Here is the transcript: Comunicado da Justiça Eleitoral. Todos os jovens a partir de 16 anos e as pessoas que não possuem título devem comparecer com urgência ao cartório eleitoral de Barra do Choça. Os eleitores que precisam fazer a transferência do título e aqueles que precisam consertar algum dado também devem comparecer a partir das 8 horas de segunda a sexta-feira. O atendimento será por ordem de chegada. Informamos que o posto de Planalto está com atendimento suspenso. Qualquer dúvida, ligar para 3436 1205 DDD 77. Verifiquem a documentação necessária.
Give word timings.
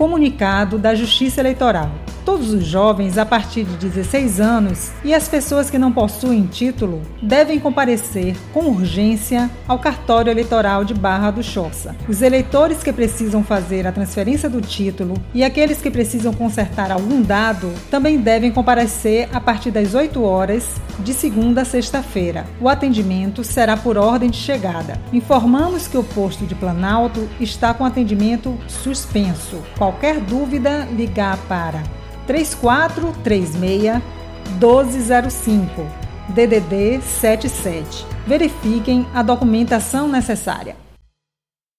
Comunicado 0.00 0.78
da 0.78 0.94
Justiça 0.94 1.42
Eleitoral. 1.42 1.90
Todos 2.24 2.52
os 2.52 2.64
jovens 2.64 3.16
a 3.16 3.24
partir 3.24 3.64
de 3.64 3.76
16 3.76 4.40
anos 4.40 4.90
e 5.02 5.14
as 5.14 5.28
pessoas 5.28 5.70
que 5.70 5.78
não 5.78 5.90
possuem 5.90 6.46
título 6.46 7.02
devem 7.22 7.58
comparecer 7.58 8.36
com 8.52 8.66
urgência 8.66 9.50
ao 9.66 9.78
cartório 9.78 10.30
eleitoral 10.30 10.84
de 10.84 10.92
Barra 10.92 11.30
do 11.30 11.42
Choça. 11.42 11.96
Os 12.08 12.20
eleitores 12.22 12.82
que 12.82 12.92
precisam 12.92 13.42
fazer 13.42 13.86
a 13.86 13.92
transferência 13.92 14.48
do 14.48 14.60
título 14.60 15.14
e 15.32 15.42
aqueles 15.42 15.80
que 15.80 15.90
precisam 15.90 16.32
consertar 16.32 16.90
algum 16.90 17.22
dado 17.22 17.72
também 17.90 18.18
devem 18.18 18.52
comparecer 18.52 19.28
a 19.32 19.40
partir 19.40 19.70
das 19.70 19.94
8 19.94 20.22
horas 20.22 20.80
de 20.98 21.14
segunda 21.14 21.62
a 21.62 21.64
sexta-feira. 21.64 22.46
O 22.60 22.68
atendimento 22.68 23.42
será 23.42 23.76
por 23.76 23.96
ordem 23.96 24.30
de 24.30 24.36
chegada. 24.36 25.00
Informamos 25.12 25.88
que 25.88 25.96
o 25.96 26.04
posto 26.04 26.46
de 26.46 26.54
Planalto 26.54 27.28
está 27.40 27.72
com 27.72 27.84
atendimento 27.84 28.58
suspenso. 28.68 29.62
Qualquer 29.78 30.20
dúvida, 30.20 30.86
ligar 30.92 31.38
para 31.48 31.82
3436 32.30 34.00
1205 34.60 35.84
DDD 36.28 37.00
77. 37.02 38.06
Verifiquem 38.24 39.04
a 39.12 39.20
documentação 39.20 40.06
necessária. 40.06 40.76